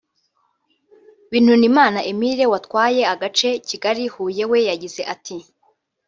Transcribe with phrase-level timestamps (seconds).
[1.31, 5.37] Bintunimana Emile watwaye agace Kigali -Huye we yagize ati